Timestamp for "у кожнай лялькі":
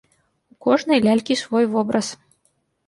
0.53-1.39